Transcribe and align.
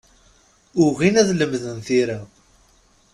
Ugin 0.83 1.15
ad 1.21 1.29
lemden 1.39 1.79
tira. 1.87 2.19